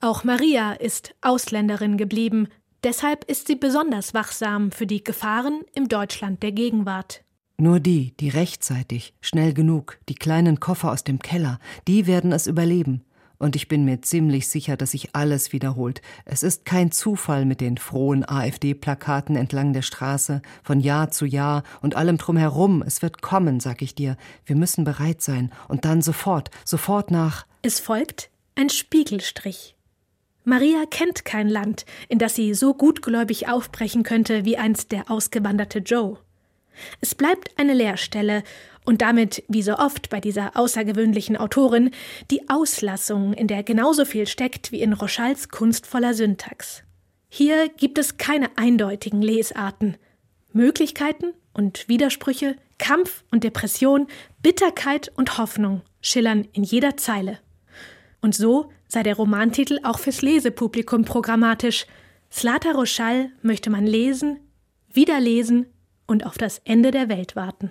Auch 0.00 0.24
Maria 0.24 0.72
ist 0.72 1.14
Ausländerin 1.20 1.96
geblieben, 1.96 2.48
Deshalb 2.82 3.24
ist 3.24 3.46
sie 3.46 3.56
besonders 3.56 4.14
wachsam 4.14 4.72
für 4.72 4.86
die 4.86 5.04
Gefahren 5.04 5.62
im 5.74 5.88
Deutschland 5.88 6.42
der 6.42 6.52
Gegenwart. 6.52 7.22
Nur 7.58 7.78
die, 7.78 8.14
die 8.18 8.30
rechtzeitig, 8.30 9.12
schnell 9.20 9.52
genug, 9.52 9.98
die 10.08 10.14
kleinen 10.14 10.60
Koffer 10.60 10.90
aus 10.90 11.04
dem 11.04 11.18
Keller, 11.18 11.58
die 11.86 12.06
werden 12.06 12.32
es 12.32 12.46
überleben. 12.46 13.04
Und 13.36 13.54
ich 13.56 13.68
bin 13.68 13.84
mir 13.84 14.00
ziemlich 14.00 14.48
sicher, 14.48 14.76
dass 14.76 14.92
sich 14.92 15.14
alles 15.14 15.52
wiederholt. 15.52 16.00
Es 16.24 16.42
ist 16.42 16.64
kein 16.64 16.90
Zufall 16.90 17.44
mit 17.44 17.60
den 17.60 17.76
frohen 17.78 18.26
AfD-Plakaten 18.26 19.36
entlang 19.36 19.72
der 19.72 19.82
Straße, 19.82 20.40
von 20.62 20.80
Jahr 20.80 21.10
zu 21.10 21.24
Jahr 21.24 21.62
und 21.80 21.96
allem 21.96 22.18
drumherum. 22.18 22.82
Es 22.82 23.00
wird 23.00 23.22
kommen, 23.22 23.60
sag 23.60 23.80
ich 23.80 23.94
dir. 23.94 24.16
Wir 24.44 24.56
müssen 24.56 24.84
bereit 24.84 25.22
sein. 25.22 25.52
Und 25.68 25.86
dann 25.86 26.02
sofort, 26.02 26.50
sofort 26.66 27.10
nach. 27.10 27.46
Es 27.62 27.80
folgt 27.80 28.30
ein 28.56 28.68
Spiegelstrich. 28.68 29.74
Maria 30.44 30.84
kennt 30.90 31.24
kein 31.24 31.48
Land, 31.48 31.84
in 32.08 32.18
das 32.18 32.34
sie 32.34 32.54
so 32.54 32.74
gutgläubig 32.74 33.48
aufbrechen 33.48 34.02
könnte 34.02 34.44
wie 34.44 34.56
einst 34.56 34.92
der 34.92 35.10
ausgewanderte 35.10 35.80
Joe. 35.80 36.18
Es 37.00 37.14
bleibt 37.14 37.58
eine 37.58 37.74
Leerstelle 37.74 38.42
und 38.84 39.02
damit, 39.02 39.44
wie 39.48 39.62
so 39.62 39.76
oft 39.76 40.08
bei 40.08 40.20
dieser 40.20 40.56
außergewöhnlichen 40.56 41.36
Autorin, 41.36 41.90
die 42.30 42.48
Auslassung, 42.48 43.34
in 43.34 43.46
der 43.46 43.62
genauso 43.62 44.04
viel 44.04 44.26
steckt 44.26 44.72
wie 44.72 44.80
in 44.80 44.94
Rochals 44.94 45.50
kunstvoller 45.50 46.14
Syntax. 46.14 46.82
Hier 47.28 47.68
gibt 47.68 47.98
es 47.98 48.16
keine 48.16 48.48
eindeutigen 48.56 49.22
Lesarten. 49.22 49.96
Möglichkeiten 50.52 51.32
und 51.52 51.88
Widersprüche, 51.88 52.56
Kampf 52.78 53.24
und 53.30 53.44
Depression, 53.44 54.08
Bitterkeit 54.42 55.12
und 55.14 55.38
Hoffnung 55.38 55.82
schillern 56.00 56.48
in 56.52 56.64
jeder 56.64 56.96
Zeile. 56.96 57.38
Und 58.20 58.34
so 58.34 58.70
sei 58.88 59.02
der 59.02 59.16
Romantitel 59.16 59.78
auch 59.82 59.98
fürs 59.98 60.22
Lesepublikum 60.22 61.04
programmatisch. 61.04 61.86
Slata 62.30 62.72
Rochal 62.72 63.30
möchte 63.42 63.70
man 63.70 63.86
lesen, 63.86 64.38
wieder 64.92 65.20
lesen 65.20 65.66
und 66.06 66.26
auf 66.26 66.38
das 66.38 66.60
Ende 66.64 66.90
der 66.90 67.08
Welt 67.08 67.36
warten. 67.36 67.70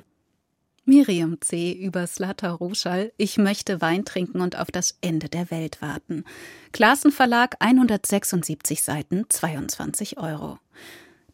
Miriam 0.86 1.40
C. 1.40 1.72
über 1.72 2.08
Slata 2.08 2.52
Roschall. 2.52 3.14
Ich 3.18 3.38
möchte 3.38 3.80
Wein 3.80 4.06
trinken 4.06 4.42
und 4.42 4.58
auf 4.58 4.72
das 4.72 4.98
Ende 5.02 5.30
der 5.30 5.52
Welt 5.52 5.84
warten. 5.84 6.24
Klassen 6.72 7.12
Verlag 7.12 7.58
176 7.60 8.82
Seiten, 8.82 9.26
22 9.30 10.18
Euro. 10.18 10.58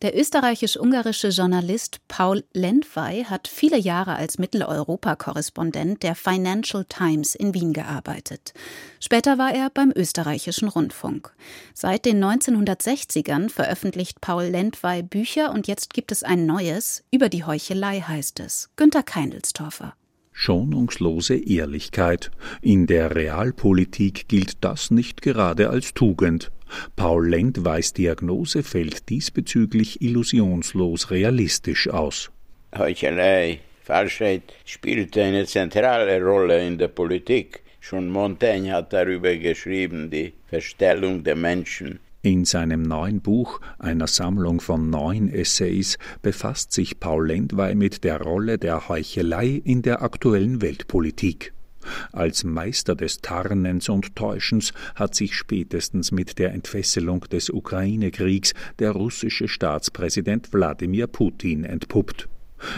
Der 0.02 0.18
österreichisch-ungarische 0.18 1.30
Journalist 1.30 2.00
Paul 2.08 2.44
Lendwey 2.54 3.24
hat 3.24 3.48
viele 3.48 3.78
Jahre 3.78 4.16
als 4.16 4.38
Mitteleuropa-Korrespondent 4.38 6.04
der 6.04 6.16
Financial 6.16 6.84
Times 6.86 7.34
in 7.34 7.54
Wien 7.54 7.72
gearbeitet. 7.72 8.54
Später 9.00 9.38
war 9.38 9.54
er 9.54 9.70
beim 9.70 9.94
österreichischen 9.96 10.68
Rundfunk. 10.68 11.34
Seit 11.74 12.06
den 12.06 12.24
1960ern 12.24 13.50
veröffentlicht 13.50 14.20
Paul 14.20 14.44
Lendwey 14.46 15.02
Bücher 15.02 15.52
und 15.52 15.68
jetzt 15.68 15.94
gibt 15.94 16.12
es 16.12 16.24
ein 16.24 16.46
neues. 16.46 17.04
Über 17.12 17.30
die 17.30 17.46
Heuchelei 17.46 18.02
heißt 18.02 18.42
es. 18.42 18.70
Günter 18.76 19.04
Keindelstorfer. 19.04 19.96
Schonungslose 20.38 21.38
Ehrlichkeit. 21.38 22.30
In 22.62 22.88
der 22.88 23.16
Realpolitik 23.16 24.28
gilt 24.28 24.58
das 24.66 24.92
nicht 24.92 25.22
gerade 25.22 25.70
als 25.70 25.94
Tugend. 25.94 26.52
Paul 26.98 27.30
Lendweis 27.30 27.94
Diagnose 27.94 28.62
fällt 28.62 29.08
diesbezüglich 29.10 30.02
illusionslos 30.02 31.10
realistisch 31.10 31.88
aus. 31.88 32.32
Heuchelei, 32.78 33.60
Falschheit 33.82 34.44
spielt 34.66 35.18
eine 35.18 35.46
zentrale 35.46 36.22
Rolle 36.22 36.68
in 36.68 36.78
der 36.78 36.90
Politik. 36.90 37.62
Schon 37.80 38.10
Montaigne 38.10 38.74
hat 38.74 38.92
darüber 38.92 39.34
geschrieben, 39.38 40.12
die 40.12 40.34
Verstellung 40.48 41.24
der 41.24 41.38
Menschen. 41.38 42.00
In 42.26 42.44
seinem 42.44 42.82
neuen 42.82 43.22
Buch, 43.22 43.62
einer 43.78 44.08
Sammlung 44.08 44.60
von 44.60 44.90
neun 44.90 45.30
Essays, 45.30 46.00
befasst 46.24 46.72
sich 46.74 47.00
Paul 47.00 47.28
Lendwey 47.28 47.76
mit 47.76 48.04
der 48.04 48.20
Rolle 48.20 48.58
der 48.58 48.90
Heuchelei 48.90 49.62
in 49.64 49.84
der 49.84 50.02
aktuellen 50.02 50.60
Weltpolitik. 50.60 51.54
Als 52.12 52.44
Meister 52.44 52.96
des 52.96 53.22
Tarnens 53.22 53.90
und 53.90 54.16
Täuschens 54.16 54.74
hat 54.96 55.14
sich 55.14 55.36
spätestens 55.36 56.12
mit 56.12 56.40
der 56.40 56.52
Entfesselung 56.54 57.20
des 57.32 57.52
Ukraine-Kriegs 57.52 58.56
der 58.80 58.94
russische 58.94 59.48
Staatspräsident 59.48 60.52
Wladimir 60.52 61.06
Putin 61.06 61.64
entpuppt. 61.64 62.28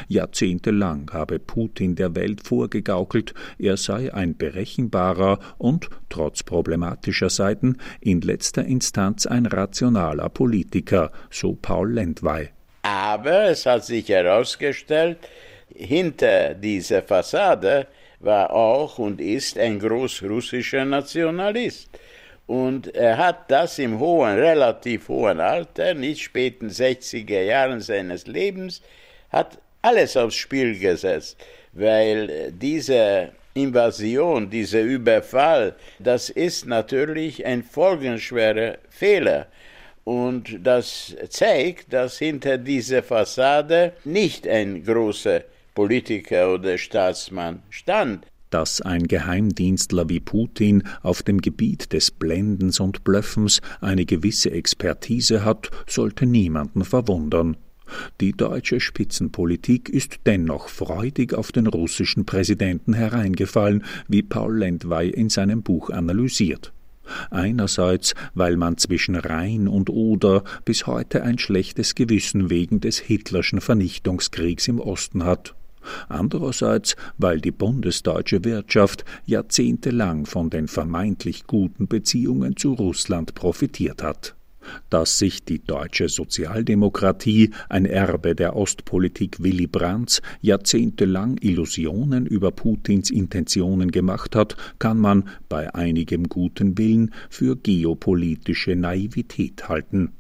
Jahrzehntelang 0.08 1.12
habe 1.14 1.40
Putin 1.40 1.96
der 1.96 2.16
Welt 2.16 2.42
vorgegaukelt, 2.44 3.34
er 3.58 3.78
sei 3.78 4.14
ein 4.14 4.38
berechenbarer 4.38 5.40
und, 5.58 5.90
trotz 6.10 6.44
problematischer 6.44 7.30
Seiten, 7.30 7.78
in 8.02 8.22
letzter 8.22 8.66
Instanz 8.66 9.26
ein 9.26 9.46
rationaler 9.46 10.30
Politiker, 10.30 11.12
so 11.30 11.54
Paul 11.54 11.94
Lendwey. 11.94 12.50
Aber 12.84 13.50
es 13.50 13.66
hat 13.66 13.86
sich 13.86 14.08
herausgestellt, 14.10 15.18
hinter 15.76 16.54
dieser 16.54 17.04
Fassade 17.04 17.88
war 18.20 18.52
auch 18.52 18.98
und 18.98 19.22
ist 19.22 19.58
ein 19.58 19.80
großrussischer 19.80 20.86
Nationalist. 20.86 21.90
Und 22.48 22.96
er 22.96 23.18
hat 23.18 23.52
das 23.52 23.78
im 23.78 24.00
hohen, 24.00 24.38
relativ 24.38 25.10
hohen 25.10 25.42
Alter, 25.42 25.94
nicht 25.94 26.22
späten 26.22 26.70
60er 26.70 27.42
Jahren 27.42 27.82
seines 27.82 28.26
Lebens, 28.26 28.82
hat 29.30 29.60
alles 29.82 30.18
aufs 30.18 30.36
Spiel 30.36 30.78
gesetzt, 30.78 31.38
weil 31.74 32.52
diese 32.52 33.32
Invasion, 33.54 34.50
dieser 34.50 34.82
Überfall, 34.82 35.76
das 36.00 36.30
ist 36.30 36.66
natürlich 36.66 37.46
ein 37.46 37.64
folgenschwerer 37.64 38.78
Fehler. 38.90 39.48
Und 40.04 40.60
das 40.64 41.16
zeigt, 41.30 41.92
dass 41.92 42.18
hinter 42.18 42.58
dieser 42.58 43.04
Fassade 43.04 43.94
nicht 44.06 44.48
ein 44.48 44.84
großer 44.84 45.42
Politiker 45.76 46.54
oder 46.54 46.78
Staatsmann 46.78 47.62
stand. 47.70 48.26
Dass 48.50 48.80
ein 48.80 49.08
Geheimdienstler 49.08 50.08
wie 50.08 50.22
Putin 50.22 50.84
auf 51.02 51.24
dem 51.24 51.42
Gebiet 51.42 51.92
des 51.92 52.12
Blendens 52.12 52.80
und 52.80 53.04
Blöffens 53.04 53.60
eine 53.82 54.06
gewisse 54.06 54.52
Expertise 54.52 55.44
hat, 55.44 55.70
sollte 55.86 56.26
niemanden 56.26 56.86
verwundern. 56.86 57.58
Die 58.22 58.34
deutsche 58.34 58.80
Spitzenpolitik 58.80 59.90
ist 59.90 60.20
dennoch 60.26 60.70
freudig 60.70 61.34
auf 61.34 61.52
den 61.52 61.68
russischen 61.68 62.26
Präsidenten 62.26 62.94
hereingefallen, 62.94 63.84
wie 64.08 64.24
Paul 64.24 64.58
Lendwey 64.58 65.10
in 65.10 65.30
seinem 65.30 65.64
Buch 65.64 65.90
analysiert. 65.90 66.74
Einerseits, 67.30 68.16
weil 68.34 68.58
man 68.58 68.78
zwischen 68.78 69.16
Rhein 69.16 69.68
und 69.68 69.90
Oder 69.90 70.44
bis 70.66 70.88
heute 70.88 71.24
ein 71.24 71.38
schlechtes 71.38 71.96
Gewissen 71.96 72.50
wegen 72.50 72.82
des 72.82 73.00
Hitlerschen 73.00 73.62
Vernichtungskriegs 73.62 74.68
im 74.68 74.80
Osten 74.80 75.24
hat. 75.24 75.56
Andererseits, 76.10 76.98
weil 77.18 77.40
die 77.40 77.52
bundesdeutsche 77.52 78.44
Wirtschaft 78.44 79.06
jahrzehntelang 79.26 80.26
von 80.26 80.50
den 80.50 80.68
vermeintlich 80.68 81.48
guten 81.48 81.88
Beziehungen 81.88 82.58
zu 82.58 82.74
Russland 82.74 83.36
profitiert 83.36 84.04
hat 84.04 84.37
dass 84.90 85.18
sich 85.18 85.44
die 85.44 85.60
deutsche 85.60 86.10
Sozialdemokratie, 86.10 87.52
ein 87.70 87.86
Erbe 87.86 88.36
der 88.36 88.56
Ostpolitik 88.56 89.44
Willy 89.44 89.68
Brandts, 89.68 90.22
jahrzehntelang 90.42 91.38
Illusionen 91.40 92.26
über 92.26 92.52
Putins 92.52 93.10
Intentionen 93.10 93.92
gemacht 93.92 94.36
hat, 94.36 94.56
kann 94.80 94.98
man 94.98 95.30
bei 95.50 95.74
einigem 95.74 96.30
guten 96.30 96.78
Willen 96.78 97.14
für 97.30 97.56
geopolitische 97.56 98.76
Naivität 98.76 99.70
halten. 99.70 100.12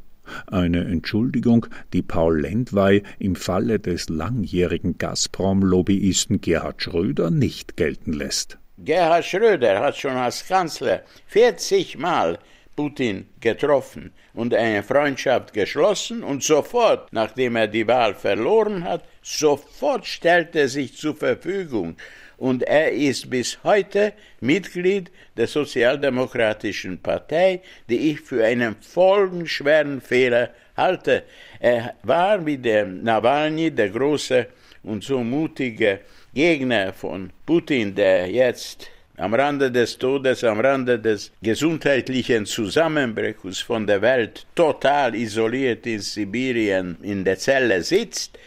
Eine 0.48 0.86
Entschuldigung, 0.86 1.68
die 1.94 2.02
Paul 2.02 2.42
Lendwey 2.42 3.04
im 3.20 3.36
Falle 3.36 3.80
des 3.80 4.10
langjährigen 4.10 4.98
Gazprom-Lobbyisten 4.98 6.42
Gerhard 6.42 6.82
Schröder 6.82 7.32
nicht 7.32 7.78
gelten 7.78 8.14
lässt. 8.14 8.58
Gerhard 8.78 9.26
Schröder 9.26 9.80
hat 9.80 9.98
schon 9.98 10.12
als 10.12 10.46
Kanzler 10.46 11.02
40 11.28 11.98
Mal 11.98 12.40
Putin 12.78 13.28
getroffen 13.42 14.14
und 14.34 14.54
eine 14.54 14.84
Freundschaft 14.84 15.52
geschlossen 15.52 16.24
und 16.24 16.44
sofort, 16.44 17.12
nachdem 17.12 17.56
er 17.56 17.68
die 17.68 17.88
Wahl 17.88 18.14
verloren 18.14 18.84
hat, 18.84 19.04
sofort 19.24 20.06
stellt 20.06 20.56
er 20.56 20.70
sich 20.70 20.96
zur 20.96 21.16
Verfügung 21.16 21.98
und 22.38 22.62
er 22.64 22.92
ist 22.92 23.30
bis 23.32 23.58
heute 23.64 24.14
Mitglied 24.42 25.12
der 25.36 25.48
Sozialdemokratischen 25.48 27.02
Partei, 27.02 27.62
die 27.90 28.12
ich 28.12 28.22
für 28.22 28.46
einen 28.46 28.76
folgenschweren 28.80 30.00
Fehler 30.00 30.52
halte. 30.76 31.24
Er 31.60 31.96
war 32.04 32.46
wie 32.46 32.60
der 32.60 32.86
Nawalny 32.86 33.72
der 33.72 33.90
große 33.90 34.46
und 34.84 35.04
so 35.04 35.24
mutige 35.24 36.02
Gegner 36.32 36.94
von 36.94 37.32
Putin, 37.44 37.96
der 37.96 38.30
jetzt 38.30 38.88
am 39.18 39.34
Rande 39.34 39.72
des 39.72 39.98
Todes, 39.98 40.44
am 40.44 40.60
Rande 40.60 41.00
des 41.00 41.32
gesundheitlichen 41.42 42.46
Zusammenbruchs 42.46 43.60
von 43.60 43.88
der 43.88 44.02
Welt, 44.02 44.46
total 44.56 45.16
isoliert 45.16 45.86
in 45.88 46.00
Sibirien 46.00 46.98
in 47.02 47.24
der 47.24 47.38
Zelle 47.40 47.82
sitzt, 47.84 48.38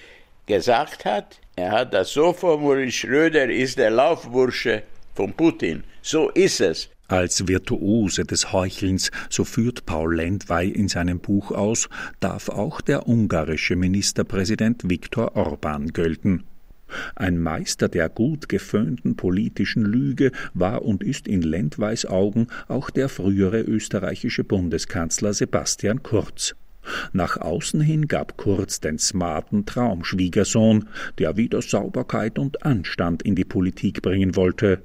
gesagt 0.47 1.05
hat, 1.05 1.41
er 1.57 1.73
hat 1.73 1.93
das 1.93 2.13
so 2.13 2.33
formuliert, 2.33 2.93
Schröder 2.93 3.51
ist 3.51 3.79
der 3.79 3.91
Laufbursche 3.91 4.85
von 5.15 5.33
Putin. 5.33 5.83
So 6.03 6.31
ist 6.31 6.61
es. 6.61 6.89
Als 7.09 7.49
Virtuose 7.49 8.23
des 8.23 8.53
Heuchelns, 8.53 9.11
so 9.29 9.43
führt 9.43 9.85
Paul 9.85 10.15
Lendwey 10.15 10.69
in 10.69 10.87
seinem 10.87 11.19
Buch 11.19 11.51
aus, 11.51 11.89
darf 12.21 12.49
auch 12.49 12.81
der 12.81 13.09
ungarische 13.09 13.75
Ministerpräsident 13.75 14.89
Viktor 14.89 15.35
Orban 15.35 15.89
gelten. 15.89 16.45
Ein 17.15 17.39
Meister 17.39 17.89
der 17.89 18.09
gut 18.09 18.49
geföhnten 18.49 19.17
politischen 19.17 19.85
Lüge 19.85 20.33
war 20.55 20.83
und 20.83 21.03
ist 21.03 21.29
in 21.29 21.43
Lendweis 21.43 22.07
Augen 22.07 22.49
auch 22.69 22.91
der 22.91 23.09
frühere 23.09 23.61
österreichische 23.61 24.45
Bundeskanzler 24.45 25.33
Sebastian 25.35 26.03
Kurz. 26.03 26.55
Nach 27.13 27.37
außen 27.37 27.81
hin 27.81 28.09
gab 28.09 28.37
Kurz 28.37 28.81
den 28.81 28.99
smarten 28.99 29.67
Traumschwiegersohn, 29.67 30.89
der 31.19 31.37
wieder 31.37 31.63
Sauberkeit 31.63 32.39
und 32.39 32.65
Anstand 32.65 33.23
in 33.23 33.35
die 33.35 33.45
Politik 33.45 34.03
bringen 34.03 34.37
wollte. 34.37 34.83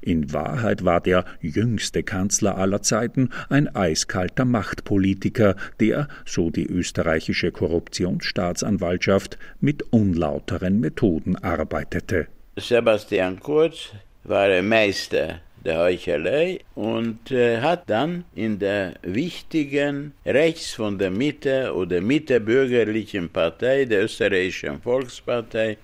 In 0.00 0.32
Wahrheit 0.32 0.84
war 0.84 1.00
der 1.00 1.24
jüngste 1.40 2.02
Kanzler 2.02 2.56
aller 2.56 2.82
Zeiten 2.82 3.30
ein 3.48 3.74
eiskalter 3.74 4.44
Machtpolitiker, 4.44 5.56
der, 5.80 6.08
so 6.24 6.50
die 6.50 6.66
österreichische 6.66 7.52
Korruptionsstaatsanwaltschaft, 7.52 9.38
mit 9.60 9.82
unlauteren 9.92 10.80
Methoden 10.80 11.36
arbeitete. 11.36 12.26
Sebastian 12.56 13.40
Kurz 13.40 13.90
war 14.24 14.44
ein 14.44 14.68
Meister 14.68 15.40
der 15.64 15.78
Heuchelei 15.78 16.60
und 16.74 17.30
äh, 17.30 17.60
hat 17.60 17.88
dann 17.90 18.24
in 18.34 18.58
der 18.58 18.94
wichtigen 19.02 20.12
rechts 20.24 20.72
von 20.72 20.98
der 20.98 21.10
Mitte 21.10 21.74
oder 21.74 22.00
Mitte-bürgerlichen 22.00 23.28
Partei, 23.28 23.84
der 23.84 24.04
österreichischen 24.04 24.80
Volkspartei, 24.80 25.76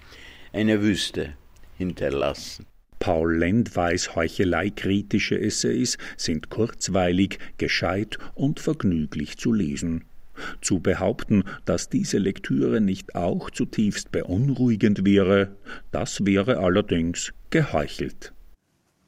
eine 0.53 0.81
Wüste 0.81 1.35
hinterlassen. 1.77 2.67
Paul 3.07 3.37
Lendweis 3.37 4.17
heucheleikritische 4.17 5.41
Essays 5.41 5.97
sind 6.17 6.51
kurzweilig, 6.51 7.39
gescheit 7.57 8.19
und 8.35 8.59
vergnüglich 8.59 9.39
zu 9.39 9.53
lesen. 9.53 10.03
Zu 10.61 10.81
behaupten, 10.81 11.45
dass 11.67 11.89
diese 11.89 12.19
Lektüre 12.19 12.81
nicht 12.81 13.15
auch 13.15 13.49
zutiefst 13.51 14.11
beunruhigend 14.11 15.05
wäre, 15.05 15.55
das 15.93 16.27
wäre 16.27 16.59
allerdings 16.59 17.33
geheuchelt. 17.51 18.33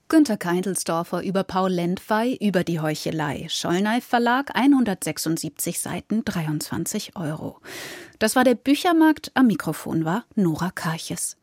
Günter 0.07 0.37
Keindelsdorfer 0.37 1.25
über 1.25 1.43
Paul 1.43 1.73
Lendwey 1.73 2.39
über 2.41 2.63
die 2.63 2.79
Heuchelei. 2.79 3.49
Schollneif 3.49 4.05
Verlag, 4.05 4.53
176 4.55 5.81
Seiten, 5.81 6.25
23 6.25 7.17
Euro. 7.17 7.59
Das 8.21 8.37
war 8.37 8.45
der 8.45 8.55
Büchermarkt. 8.55 9.33
Am 9.35 9.49
Mikrofon 9.49 10.05
war 10.05 10.25
Nora 10.37 10.71
Karches. 10.71 11.38